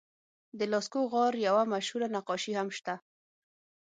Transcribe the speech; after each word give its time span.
د 0.59 0.61
لاسکو 0.71 0.99
غار 1.11 1.33
یوه 1.47 1.63
مشهور 1.73 2.01
نقاشي 2.15 2.53
هم 2.55 2.67
شته. 2.77 2.95